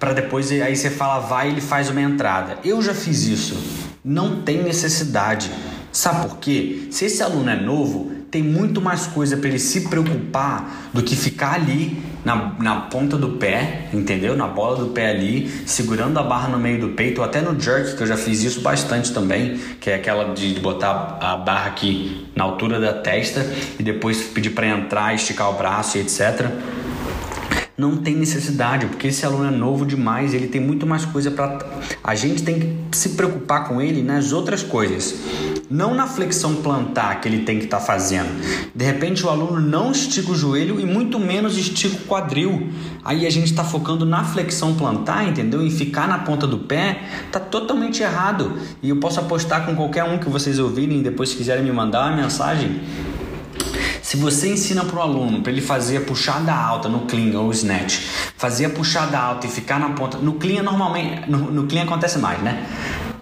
Para 0.00 0.12
depois 0.12 0.50
aí 0.50 0.74
você 0.74 0.90
fala 0.90 1.20
vai, 1.20 1.48
ele 1.48 1.60
faz 1.60 1.88
uma 1.88 2.02
entrada. 2.02 2.58
Eu 2.64 2.82
já 2.82 2.92
fiz 2.92 3.26
isso. 3.26 3.56
Não 4.04 4.42
tem 4.42 4.64
necessidade. 4.64 5.48
Sabe 5.92 6.28
por 6.28 6.38
quê? 6.38 6.88
Se 6.90 7.04
esse 7.04 7.22
aluno 7.22 7.50
é 7.50 7.56
novo, 7.56 8.10
tem 8.32 8.42
muito 8.42 8.80
mais 8.80 9.06
coisa 9.06 9.36
para 9.36 9.48
ele 9.48 9.60
se 9.60 9.82
preocupar 9.88 10.90
do 10.92 11.02
que 11.04 11.14
ficar 11.14 11.54
ali 11.54 12.02
na, 12.24 12.52
na 12.58 12.76
ponta 12.82 13.16
do 13.16 13.30
pé, 13.30 13.88
entendeu? 13.92 14.36
Na 14.36 14.46
bola 14.46 14.76
do 14.76 14.86
pé 14.90 15.10
ali, 15.10 15.48
segurando 15.66 16.18
a 16.18 16.22
barra 16.22 16.48
no 16.48 16.58
meio 16.58 16.80
do 16.80 16.88
peito, 16.90 17.20
ou 17.20 17.24
até 17.24 17.40
no 17.40 17.58
jerk, 17.58 17.96
que 17.96 18.02
eu 18.02 18.06
já 18.06 18.16
fiz 18.16 18.42
isso 18.42 18.60
bastante 18.60 19.12
também, 19.12 19.58
que 19.80 19.90
é 19.90 19.94
aquela 19.94 20.34
de, 20.34 20.60
botar 20.60 21.18
a 21.20 21.36
barra 21.36 21.66
aqui 21.66 22.26
na 22.34 22.44
altura 22.44 22.78
da 22.78 22.92
testa 22.92 23.46
e 23.78 23.82
depois 23.82 24.22
pedir 24.22 24.50
para 24.50 24.66
entrar, 24.66 25.14
esticar 25.14 25.50
o 25.50 25.54
braço 25.54 25.96
e 25.98 26.00
etc 26.00 26.50
não 27.80 27.96
tem 27.96 28.14
necessidade, 28.14 28.84
porque 28.84 29.06
esse 29.06 29.24
aluno 29.24 29.48
é 29.48 29.50
novo 29.50 29.86
demais, 29.86 30.34
ele 30.34 30.46
tem 30.46 30.60
muito 30.60 30.86
mais 30.86 31.06
coisa 31.06 31.30
para 31.30 31.58
a 32.04 32.14
gente 32.14 32.42
tem 32.42 32.60
que 32.90 32.96
se 32.96 33.10
preocupar 33.10 33.66
com 33.66 33.80
ele 33.80 34.02
nas 34.02 34.32
outras 34.32 34.62
coisas. 34.62 35.14
Não 35.70 35.94
na 35.94 36.06
flexão 36.06 36.56
plantar 36.56 37.20
que 37.20 37.28
ele 37.28 37.44
tem 37.44 37.58
que 37.58 37.64
estar 37.64 37.78
tá 37.78 37.84
fazendo. 37.84 38.28
De 38.74 38.84
repente 38.84 39.24
o 39.24 39.30
aluno 39.30 39.60
não 39.60 39.92
estica 39.92 40.32
o 40.32 40.34
joelho 40.34 40.80
e 40.80 40.84
muito 40.84 41.20
menos 41.20 41.56
estica 41.56 41.94
o 41.94 42.00
quadril. 42.06 42.70
Aí 43.04 43.24
a 43.24 43.30
gente 43.30 43.46
está 43.46 43.62
focando 43.62 44.04
na 44.04 44.24
flexão 44.24 44.74
plantar, 44.74 45.28
entendeu? 45.28 45.62
Em 45.62 45.70
ficar 45.70 46.08
na 46.08 46.18
ponta 46.18 46.44
do 46.46 46.58
pé, 46.58 47.02
tá 47.30 47.38
totalmente 47.38 48.02
errado. 48.02 48.54
E 48.82 48.88
eu 48.88 48.96
posso 48.96 49.20
apostar 49.20 49.64
com 49.64 49.76
qualquer 49.76 50.02
um 50.02 50.18
que 50.18 50.28
vocês 50.28 50.58
ouvirem 50.58 50.98
e 50.98 51.02
depois 51.02 51.32
quiserem 51.32 51.62
me 51.62 51.70
mandar 51.70 52.08
uma 52.08 52.16
mensagem. 52.16 52.80
Se 54.02 54.16
você 54.16 54.52
ensina 54.52 54.84
para 54.84 54.98
o 54.98 55.02
aluno 55.02 55.40
para 55.40 55.52
ele 55.52 55.60
fazer 55.60 55.98
a 55.98 56.00
puxada 56.00 56.52
alta 56.52 56.88
no 56.88 57.02
clean 57.02 57.38
ou 57.38 57.52
snatch, 57.52 58.00
fazer 58.36 58.64
a 58.64 58.70
puxada 58.70 59.16
alta 59.16 59.46
e 59.46 59.50
ficar 59.50 59.78
na 59.78 59.90
ponta, 59.90 60.18
no 60.18 60.32
clean 60.32 60.64
normalmente, 60.64 61.30
no, 61.30 61.38
no 61.38 61.68
clean 61.68 61.84
acontece 61.84 62.18
mais, 62.18 62.42
né? 62.42 62.66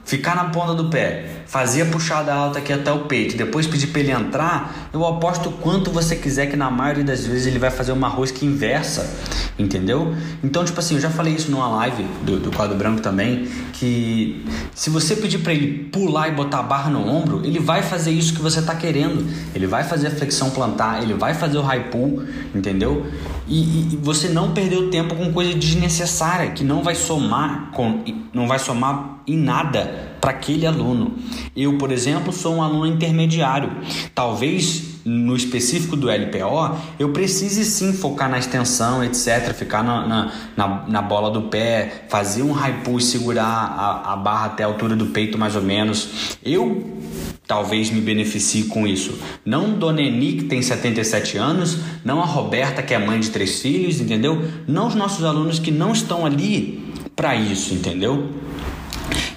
Ficar 0.06 0.34
na 0.34 0.44
ponta 0.44 0.72
do 0.72 0.88
pé, 0.88 1.37
fazer 1.48 1.80
a 1.80 1.86
puxada 1.86 2.32
alta 2.32 2.58
aqui 2.58 2.74
até 2.74 2.92
o 2.92 3.06
peito, 3.06 3.34
depois 3.34 3.66
pedir 3.66 3.86
para 3.86 4.00
ele 4.00 4.12
entrar, 4.12 4.90
eu 4.92 5.04
aposto 5.06 5.50
quanto 5.50 5.90
você 5.90 6.14
quiser 6.14 6.46
que 6.46 6.56
na 6.56 6.70
maioria 6.70 7.02
das 7.02 7.26
vezes 7.26 7.46
ele 7.46 7.58
vai 7.58 7.70
fazer 7.70 7.90
uma 7.92 8.06
rosca 8.06 8.44
inversa, 8.44 9.10
entendeu? 9.58 10.14
Então, 10.44 10.62
tipo 10.62 10.78
assim, 10.78 10.96
eu 10.96 11.00
já 11.00 11.08
falei 11.08 11.32
isso 11.32 11.50
numa 11.50 11.66
live 11.68 12.04
do, 12.22 12.38
do 12.38 12.52
quadro 12.54 12.76
branco 12.76 13.00
também, 13.00 13.48
que 13.72 14.44
se 14.74 14.90
você 14.90 15.16
pedir 15.16 15.38
para 15.38 15.54
ele 15.54 15.84
pular 15.84 16.28
e 16.28 16.32
botar 16.32 16.58
a 16.58 16.62
barra 16.62 16.90
no 16.90 17.08
ombro, 17.08 17.40
ele 17.42 17.58
vai 17.58 17.82
fazer 17.82 18.10
isso 18.10 18.34
que 18.34 18.42
você 18.42 18.60
está 18.60 18.74
querendo, 18.74 19.26
ele 19.54 19.66
vai 19.66 19.84
fazer 19.84 20.08
a 20.08 20.10
flexão 20.10 20.50
plantar, 20.50 21.02
ele 21.02 21.14
vai 21.14 21.32
fazer 21.32 21.56
o 21.56 21.62
high 21.62 21.84
pull, 21.84 22.24
entendeu? 22.54 23.06
E, 23.46 23.58
e, 23.58 23.88
e 23.94 23.96
você 23.96 24.28
não 24.28 24.52
perdeu 24.52 24.90
tempo 24.90 25.14
com 25.16 25.32
coisa 25.32 25.54
desnecessária 25.54 26.50
que 26.50 26.62
não 26.62 26.82
vai 26.82 26.94
somar 26.94 27.70
com, 27.72 28.04
não 28.34 28.46
vai 28.46 28.58
somar 28.58 29.20
em 29.26 29.38
nada 29.38 30.07
para 30.20 30.30
aquele 30.30 30.66
aluno. 30.66 31.16
Eu, 31.56 31.78
por 31.78 31.92
exemplo, 31.92 32.32
sou 32.32 32.56
um 32.56 32.62
aluno 32.62 32.86
intermediário. 32.86 33.70
Talvez 34.14 34.98
no 35.04 35.34
específico 35.34 35.96
do 35.96 36.10
LPO, 36.10 36.76
eu 36.98 37.10
precise 37.10 37.64
sim 37.64 37.92
focar 37.92 38.28
na 38.28 38.38
extensão, 38.38 39.02
etc. 39.02 39.54
Ficar 39.54 39.82
na, 39.82 40.06
na, 40.06 40.32
na, 40.56 40.84
na 40.86 41.02
bola 41.02 41.30
do 41.30 41.42
pé, 41.42 42.04
fazer 42.08 42.42
um 42.42 42.52
high 42.52 42.82
pull 42.84 42.98
e 42.98 43.02
segurar 43.02 43.44
a, 43.44 44.12
a 44.12 44.16
barra 44.16 44.46
até 44.46 44.64
a 44.64 44.66
altura 44.66 44.94
do 44.94 45.06
peito, 45.06 45.38
mais 45.38 45.56
ou 45.56 45.62
menos. 45.62 46.36
Eu 46.44 46.98
talvez 47.46 47.90
me 47.90 48.02
beneficie 48.02 48.64
com 48.64 48.86
isso. 48.86 49.18
Não 49.44 49.70
Dona 49.70 50.02
Eni, 50.02 50.34
que 50.34 50.44
tem 50.44 50.60
77 50.60 51.38
anos, 51.38 51.78
não 52.04 52.20
a 52.20 52.26
Roberta, 52.26 52.82
que 52.82 52.92
é 52.92 52.98
mãe 52.98 53.18
de 53.18 53.30
três 53.30 53.62
filhos, 53.62 54.00
entendeu? 54.00 54.44
Não 54.66 54.86
os 54.86 54.94
nossos 54.94 55.24
alunos 55.24 55.58
que 55.58 55.70
não 55.70 55.92
estão 55.92 56.26
ali 56.26 56.86
para 57.16 57.34
isso, 57.34 57.72
entendeu? 57.72 58.28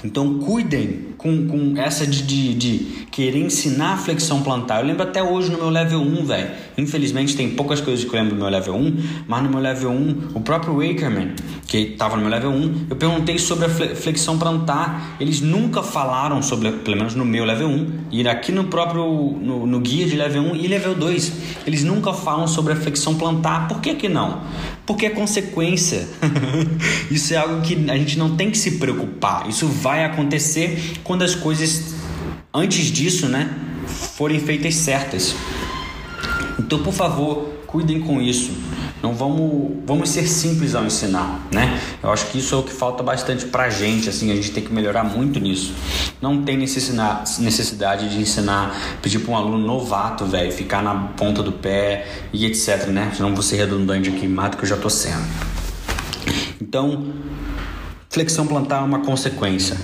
Então 0.04 0.40
cuidem 0.40 1.11
com, 1.22 1.48
com 1.48 1.74
essa 1.80 2.06
de, 2.06 2.24
de, 2.24 2.54
de, 2.56 2.78
querer 3.12 3.40
ensinar 3.40 3.94
a 3.94 3.98
flexão 3.98 4.42
plantar. 4.42 4.80
Eu 4.82 4.88
lembro 4.88 5.04
até 5.04 5.22
hoje 5.22 5.52
no 5.52 5.58
meu 5.58 5.70
level 5.70 6.02
1, 6.02 6.26
velho. 6.26 6.50
Infelizmente 6.78 7.36
tem 7.36 7.52
poucas 7.52 7.80
coisas 7.80 8.04
que 8.04 8.10
eu 8.10 8.20
lembro 8.20 8.36
do 8.36 8.42
meu 8.42 8.50
level 8.50 8.74
1, 8.74 9.04
mas 9.28 9.44
no 9.44 9.50
meu 9.50 9.60
level 9.60 9.92
1, 9.92 10.30
o 10.34 10.42
próprio 10.42 10.76
Wakerman, 10.76 11.36
que 11.68 11.78
estava 11.78 12.16
no 12.16 12.22
meu 12.22 12.32
level 12.32 12.50
1, 12.50 12.88
eu 12.90 12.96
perguntei 12.96 13.38
sobre 13.38 13.66
a 13.66 13.70
flexão 13.70 14.40
plantar. 14.40 15.18
Eles 15.20 15.42
nunca 15.42 15.84
falaram 15.84 16.42
sobre, 16.42 16.72
pelo 16.72 16.98
menos 16.98 17.14
no 17.14 17.24
meu 17.24 17.46
level 17.46 17.68
1, 17.68 17.88
e 18.12 18.28
aqui 18.28 18.52
no 18.52 18.64
próprio 18.66 19.04
no, 19.04 19.68
no 19.68 19.80
guia 19.80 20.08
de 20.08 20.16
level 20.16 20.42
1 20.44 20.56
e 20.56 20.68
level 20.68 20.96
2, 20.96 21.34
eles 21.68 21.84
nunca 21.84 22.14
falam 22.14 22.48
sobre 22.48 22.74
a 22.74 22.76
flexão 22.76 23.16
plantar. 23.16 23.68
Por 23.68 23.80
que 23.80 23.94
que 23.94 24.10
não? 24.10 24.42
Porque 24.86 25.06
é 25.06 25.10
consequência. 25.10 26.08
Isso 27.12 27.34
é 27.34 27.38
algo 27.38 27.62
que 27.62 27.90
a 27.90 27.98
gente 27.98 28.18
não 28.18 28.36
tem 28.36 28.50
que 28.50 28.58
se 28.58 28.80
preocupar. 28.80 29.48
Isso 29.48 29.68
vai 29.68 30.04
acontecer 30.04 30.94
quando 31.12 31.24
as 31.24 31.36
coisas 31.36 31.94
antes 32.54 32.86
disso, 32.86 33.28
né, 33.28 33.54
forem 33.86 34.40
feitas 34.40 34.76
certas. 34.76 35.36
Então, 36.58 36.80
por 36.80 36.94
favor, 36.94 37.50
cuidem 37.68 38.00
com 38.00 38.22
isso. 38.22 38.52
Não 39.04 39.14
vamos, 39.14 39.74
vamos 39.86 40.08
ser 40.08 40.26
simples 40.26 40.74
ao 40.74 40.86
ensinar, 40.86 41.50
né? 41.52 41.82
Eu 42.02 42.14
acho 42.14 42.28
que 42.28 42.40
isso 42.40 42.56
é 42.56 42.58
o 42.58 42.64
que 42.64 42.72
falta 42.72 43.04
bastante 43.04 43.46
pra 43.48 43.70
gente, 43.70 44.08
assim, 44.08 44.32
a 44.32 44.36
gente 44.36 44.52
tem 44.52 44.64
que 44.64 44.72
melhorar 44.72 45.04
muito 45.04 45.38
nisso. 45.38 45.74
Não 46.22 46.44
tem 46.44 46.56
necessidade 46.56 48.08
de 48.08 48.18
ensinar, 48.18 48.74
pedir 49.02 49.20
para 49.20 49.34
um 49.34 49.36
aluno 49.36 49.58
novato, 49.58 50.26
velho, 50.26 50.54
ficar 50.54 50.82
na 50.82 50.96
ponta 50.96 51.44
do 51.44 51.52
pé 51.52 52.08
e 52.32 52.46
etc, 52.46 52.88
né? 52.88 53.12
Senão 53.18 53.34
vou 53.34 53.44
ser 53.44 53.58
redundante 53.58 54.08
aqui 54.08 54.30
mais 54.30 54.52
do 54.52 54.56
que 54.56 54.64
eu 54.64 54.70
já 54.70 54.78
tô 54.78 54.90
sendo. 54.90 55.26
Então, 56.62 57.08
flexão 58.10 58.48
plantar 58.48 58.78
é 58.78 58.86
uma 58.86 59.00
consequência. 59.00 59.76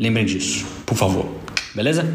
Lembrem 0.00 0.24
disso, 0.24 0.64
por 0.86 0.96
favor. 0.96 1.26
Beleza? 1.74 2.08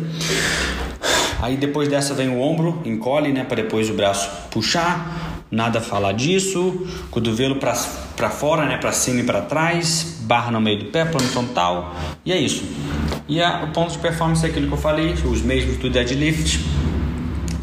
Aí 1.40 1.56
depois 1.56 1.88
dessa 1.88 2.16
vem 2.16 2.30
o 2.30 2.42
ombro, 2.42 2.82
encolhe, 2.84 3.32
né, 3.32 3.44
para 3.44 3.58
depois 3.62 3.92
o 3.92 3.94
braço 3.94 4.28
puxar. 4.50 5.44
Nada 5.52 5.80
falar 5.80 6.14
disso. 6.14 6.88
Cotovelo 7.12 7.58
para 7.58 8.30
fora, 8.32 8.66
né, 8.66 8.80
para 8.80 8.92
cima 8.92 9.20
e 9.20 9.24
para 9.24 9.44
trás, 9.44 10.18
barra 10.22 10.50
no 10.50 10.60
meio 10.60 10.80
do 10.80 10.86
pé, 10.86 11.06
plano 11.06 11.28
frontal. 11.28 11.96
E 12.26 12.32
é 12.32 12.38
isso. 12.40 12.64
E 13.30 13.40
a, 13.40 13.64
o 13.66 13.68
ponto 13.72 13.92
de 13.92 14.00
performance 14.00 14.44
é 14.44 14.50
aquilo 14.50 14.66
que 14.66 14.74
eu 14.74 14.80
falei, 14.80 15.14
os 15.14 15.44
mesmos 15.44 15.78
do 15.78 15.88
deadlift. 15.88 16.60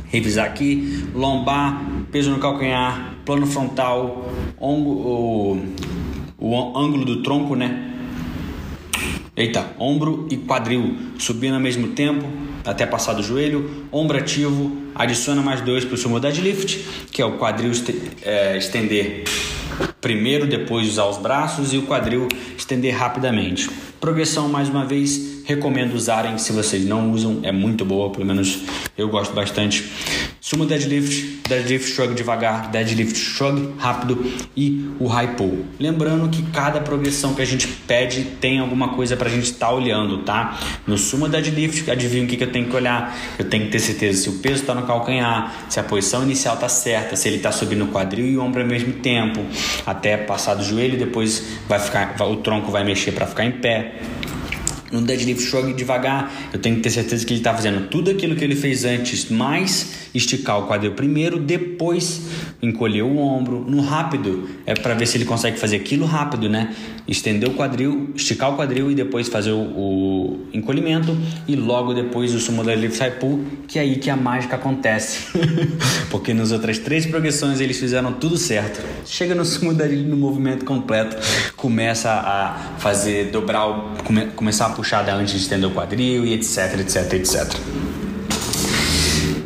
Revisar 0.06 0.46
aqui, 0.46 1.04
lombar, 1.12 1.84
peso 2.12 2.30
no 2.30 2.38
calcanhar, 2.38 3.16
plano 3.24 3.44
frontal, 3.44 4.30
o, 4.60 5.58
o 6.38 6.78
ângulo 6.78 7.04
do 7.04 7.24
tronco, 7.24 7.56
né? 7.56 7.91
Eita, 9.34 9.66
ombro 9.78 10.28
e 10.30 10.36
quadril 10.36 10.94
subindo 11.18 11.54
ao 11.54 11.60
mesmo 11.60 11.88
tempo 11.88 12.26
até 12.64 12.84
passar 12.84 13.14
do 13.14 13.22
joelho, 13.22 13.86
ombro 13.90 14.18
ativo, 14.18 14.76
adiciona 14.94 15.40
mais 15.40 15.60
dois 15.62 15.84
para 15.84 15.94
o 15.94 15.96
sumo 15.96 16.20
deadlift, 16.20 16.84
que 17.10 17.22
é 17.22 17.24
o 17.24 17.38
quadril 17.38 17.72
é, 18.22 18.58
estender 18.58 19.24
primeiro, 20.00 20.46
depois 20.46 20.86
usar 20.88 21.06
os 21.06 21.16
braços 21.16 21.72
e 21.72 21.78
o 21.78 21.82
quadril 21.86 22.28
estender 22.58 22.94
rapidamente. 22.94 23.70
Progressão, 24.00 24.48
mais 24.48 24.68
uma 24.68 24.84
vez, 24.84 25.44
recomendo 25.44 25.94
usarem 25.94 26.36
se 26.38 26.52
vocês 26.52 26.84
não 26.84 27.10
usam, 27.12 27.40
é 27.42 27.52
muito 27.52 27.84
boa, 27.84 28.10
pelo 28.10 28.26
menos 28.26 28.58
eu 28.98 29.08
gosto 29.08 29.32
bastante. 29.32 29.90
Sumo 30.44 30.66
deadlift, 30.66 31.48
deadlift 31.48 31.88
shrug 31.88 32.14
devagar, 32.16 32.68
deadlift 32.72 33.16
shrug 33.16 33.74
rápido 33.78 34.26
e 34.56 34.90
o 34.98 35.06
high 35.06 35.36
pull. 35.36 35.64
Lembrando 35.78 36.28
que 36.28 36.42
cada 36.50 36.80
progressão 36.80 37.32
que 37.32 37.40
a 37.40 37.44
gente 37.44 37.68
pede 37.68 38.24
tem 38.40 38.58
alguma 38.58 38.88
coisa 38.88 39.16
para 39.16 39.28
a 39.28 39.30
gente 39.30 39.44
estar 39.44 39.68
tá 39.68 39.72
olhando, 39.72 40.24
tá? 40.24 40.58
No 40.84 40.98
sumo 40.98 41.28
deadlift, 41.28 41.88
adivinha 41.88 42.24
o 42.24 42.26
que, 42.26 42.36
que 42.36 42.42
eu 42.42 42.50
tenho 42.50 42.68
que 42.68 42.74
olhar? 42.74 43.16
Eu 43.38 43.44
tenho 43.44 43.66
que 43.66 43.70
ter 43.70 43.78
certeza 43.78 44.20
se 44.20 44.30
o 44.30 44.32
peso 44.40 44.62
está 44.62 44.74
no 44.74 44.82
calcanhar, 44.84 45.66
se 45.68 45.78
a 45.78 45.84
posição 45.84 46.24
inicial 46.24 46.56
está 46.56 46.68
certa, 46.68 47.14
se 47.14 47.28
ele 47.28 47.36
está 47.36 47.52
subindo 47.52 47.84
o 47.84 47.88
quadril 47.88 48.26
e 48.26 48.36
o 48.36 48.42
ombro 48.42 48.62
ao 48.62 48.66
mesmo 48.66 48.94
tempo, 48.94 49.46
até 49.86 50.16
passar 50.16 50.54
do 50.54 50.64
joelho, 50.64 50.98
depois 50.98 51.40
vai 51.68 51.78
ficar, 51.78 52.20
o 52.20 52.36
tronco 52.38 52.72
vai 52.72 52.82
mexer 52.82 53.12
para 53.12 53.28
ficar 53.28 53.44
em 53.44 53.52
pé 53.52 53.94
no 54.90 55.00
deadlift 55.00 55.42
shrug 55.42 55.72
devagar, 55.72 56.30
eu 56.52 56.58
tenho 56.58 56.76
que 56.76 56.82
ter 56.82 56.90
certeza 56.90 57.24
que 57.24 57.32
ele 57.32 57.40
está 57.40 57.54
fazendo 57.54 57.88
tudo 57.88 58.10
aquilo 58.10 58.36
que 58.36 58.44
ele 58.44 58.54
fez 58.54 58.84
antes, 58.84 59.30
mais 59.30 60.01
esticar 60.14 60.58
o 60.58 60.66
quadril 60.66 60.92
primeiro, 60.92 61.38
depois 61.38 62.22
encolher 62.62 63.02
o 63.02 63.18
ombro. 63.18 63.64
No 63.68 63.82
rápido, 63.82 64.48
é 64.66 64.74
para 64.74 64.94
ver 64.94 65.06
se 65.06 65.16
ele 65.16 65.24
consegue 65.24 65.58
fazer 65.58 65.76
aquilo 65.76 66.06
rápido, 66.06 66.48
né? 66.48 66.74
Estender 67.08 67.48
o 67.48 67.54
quadril, 67.54 68.10
esticar 68.14 68.52
o 68.52 68.56
quadril 68.56 68.90
e 68.90 68.94
depois 68.94 69.28
fazer 69.28 69.50
o, 69.50 69.60
o 69.60 70.46
encolhimento 70.52 71.16
e 71.48 71.56
logo 71.56 71.92
depois 71.92 72.32
o 72.34 72.38
sumo 72.38 72.62
deadlift 72.62 72.96
side 72.96 73.16
pull, 73.18 73.44
que 73.66 73.78
é 73.78 73.82
aí 73.82 73.96
que 73.96 74.08
a 74.08 74.16
mágica 74.16 74.56
acontece. 74.56 75.32
Porque 76.10 76.32
nas 76.32 76.52
outras 76.52 76.78
três 76.78 77.06
progressões 77.06 77.60
eles 77.60 77.78
fizeram 77.78 78.12
tudo 78.12 78.36
certo. 78.36 78.80
Chega 79.04 79.34
no 79.34 79.44
sumo 79.44 79.74
deadlift 79.74 80.08
no 80.08 80.16
movimento 80.16 80.64
completo, 80.64 81.16
começa 81.56 82.10
a 82.10 82.76
fazer 82.78 83.30
dobrar 83.30 83.66
o, 83.66 83.94
come, 84.04 84.26
começar 84.26 84.66
a 84.66 84.70
puxada 84.70 85.12
antes 85.14 85.34
de 85.34 85.40
estender 85.40 85.68
o 85.68 85.72
quadril 85.72 86.24
e 86.24 86.34
etc, 86.34 86.78
etc, 86.80 87.12
etc. 87.14 87.91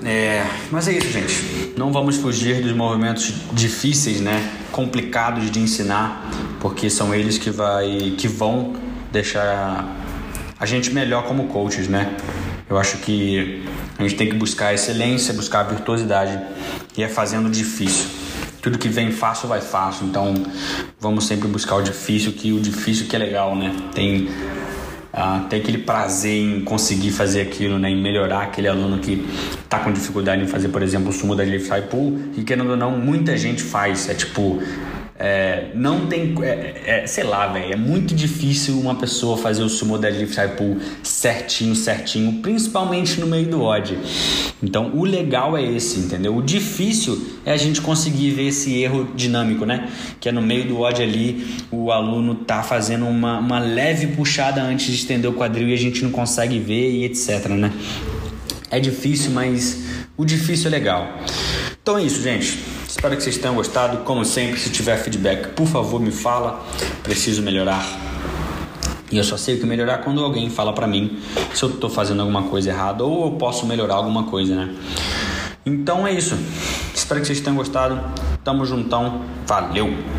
É, 0.06 0.46
mas 0.70 0.86
é 0.86 0.92
isso, 0.92 1.10
gente. 1.10 1.74
Não 1.76 1.92
vamos 1.92 2.16
fugir 2.16 2.62
dos 2.62 2.72
movimentos 2.72 3.34
difíceis, 3.52 4.20
né? 4.20 4.52
Complicados 4.70 5.50
de 5.50 5.58
ensinar, 5.58 6.30
porque 6.60 6.88
são 6.88 7.12
eles 7.12 7.38
que, 7.38 7.50
vai, 7.50 8.14
que 8.16 8.28
vão 8.28 8.76
deixar 9.10 9.84
a 10.60 10.64
gente 10.64 10.90
melhor 10.92 11.24
como 11.24 11.48
coaches, 11.48 11.88
né? 11.88 12.16
Eu 12.70 12.78
acho 12.78 12.98
que 12.98 13.64
a 13.98 14.02
gente 14.02 14.14
tem 14.14 14.28
que 14.28 14.36
buscar 14.36 14.68
a 14.68 14.74
excelência, 14.74 15.34
buscar 15.34 15.60
a 15.60 15.64
virtuosidade 15.64 16.40
e 16.96 17.02
é 17.02 17.08
fazendo 17.08 17.50
difícil. 17.50 18.06
Tudo 18.62 18.78
que 18.78 18.88
vem 18.88 19.10
fácil 19.10 19.48
vai 19.48 19.60
fácil, 19.60 20.06
então 20.06 20.34
vamos 21.00 21.26
sempre 21.26 21.48
buscar 21.48 21.76
o 21.76 21.82
difícil, 21.82 22.32
que 22.32 22.52
o 22.52 22.60
difícil 22.60 23.06
que 23.08 23.16
é 23.16 23.18
legal, 23.18 23.56
né? 23.56 23.74
Tem 23.92 24.28
ah, 25.18 25.46
tem 25.48 25.60
aquele 25.60 25.78
prazer 25.78 26.36
em 26.36 26.60
conseguir 26.60 27.10
fazer 27.10 27.40
aquilo, 27.40 27.78
né, 27.78 27.88
em 27.88 27.96
melhorar 27.96 28.42
aquele 28.42 28.68
aluno 28.68 28.98
que 28.98 29.26
está 29.64 29.78
com 29.78 29.90
dificuldade 29.90 30.42
em 30.42 30.46
fazer, 30.46 30.68
por 30.68 30.82
exemplo, 30.82 31.08
o 31.08 31.12
sumo 31.12 31.34
da 31.34 31.42
High 31.42 31.86
Pool, 31.88 32.20
e 32.36 32.42
querendo 32.42 32.68
ou 32.68 32.76
não, 32.76 32.90
muita 32.90 33.34
gente 33.34 33.62
faz. 33.62 34.10
É 34.10 34.14
tipo, 34.14 34.62
É, 35.18 35.68
não 35.74 36.06
tem. 36.06 36.34
É, 36.42 37.02
é, 37.02 37.06
sei 37.06 37.24
lá, 37.24 37.46
velho. 37.46 37.72
É 37.72 37.76
muito 37.76 38.14
difícil 38.14 38.78
uma 38.78 38.94
pessoa 38.94 39.36
fazer 39.36 39.62
o 39.62 39.68
sumo 39.68 39.98
deadlift 39.98 40.36
pull 40.56 40.78
certinho, 41.02 41.74
certinho, 41.74 42.40
principalmente 42.42 43.18
no 43.18 43.26
meio 43.26 43.46
do 43.46 43.62
odd. 43.62 43.98
Então 44.62 44.92
o 44.94 45.04
legal 45.04 45.56
é 45.56 45.62
esse, 45.62 45.98
entendeu? 45.98 46.36
O 46.36 46.42
difícil 46.42 47.40
é 47.44 47.52
a 47.52 47.56
gente 47.56 47.80
conseguir 47.80 48.30
ver 48.30 48.48
esse 48.48 48.74
erro 48.78 49.08
dinâmico, 49.14 49.64
né? 49.64 49.88
Que 50.20 50.28
é 50.28 50.32
no 50.32 50.42
meio 50.42 50.66
do 50.66 50.80
odd 50.80 51.02
ali, 51.02 51.46
o 51.70 51.90
aluno 51.90 52.34
tá 52.34 52.62
fazendo 52.62 53.06
uma, 53.06 53.38
uma 53.38 53.58
leve 53.58 54.08
puxada 54.08 54.62
antes 54.62 54.86
de 54.86 54.96
estender 54.96 55.30
o 55.30 55.34
quadril 55.34 55.68
e 55.68 55.74
a 55.74 55.78
gente 55.78 56.02
não 56.02 56.10
consegue 56.10 56.58
ver 56.58 56.90
e 56.90 57.04
etc, 57.04 57.48
né? 57.48 57.72
É 58.70 58.78
difícil, 58.78 59.30
mas 59.30 59.78
o 60.16 60.24
difícil 60.24 60.68
é 60.68 60.70
legal. 60.70 61.08
Então 61.80 61.96
é 61.96 62.02
isso, 62.02 62.20
gente. 62.20 62.75
Espero 63.06 63.18
que 63.18 63.22
vocês 63.22 63.38
tenham 63.38 63.54
gostado. 63.54 63.98
Como 63.98 64.24
sempre, 64.24 64.58
se 64.58 64.68
tiver 64.68 64.96
feedback, 64.96 65.50
por 65.54 65.68
favor, 65.68 66.00
me 66.00 66.10
fala. 66.10 66.60
Preciso 67.04 67.40
melhorar. 67.40 67.86
E 69.12 69.16
eu 69.16 69.22
só 69.22 69.36
sei 69.36 69.54
o 69.54 69.60
que 69.60 69.64
melhorar 69.64 69.98
quando 69.98 70.24
alguém 70.24 70.50
fala 70.50 70.72
para 70.72 70.88
mim 70.88 71.20
se 71.54 71.62
eu 71.62 71.70
tô 71.70 71.88
fazendo 71.88 72.22
alguma 72.22 72.42
coisa 72.42 72.70
errada 72.70 73.04
ou 73.04 73.26
eu 73.26 73.32
posso 73.38 73.64
melhorar 73.64 73.94
alguma 73.94 74.24
coisa, 74.24 74.56
né? 74.56 74.74
Então 75.64 76.04
é 76.04 76.12
isso. 76.12 76.36
Espero 76.92 77.20
que 77.20 77.28
vocês 77.28 77.40
tenham 77.40 77.56
gostado. 77.56 78.00
Tamo 78.42 78.66
juntão. 78.66 79.22
Valeu! 79.46 80.15